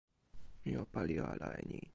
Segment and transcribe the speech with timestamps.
[0.63, 1.81] mi o pali ala e ni.